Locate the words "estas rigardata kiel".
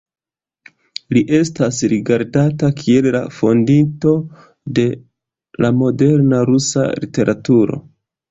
1.39-3.09